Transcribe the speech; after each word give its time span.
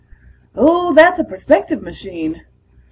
Oh, 0.55 0.95
that's 0.95 1.19
a 1.19 1.23
perspective 1.23 1.83
machine. 1.83 2.41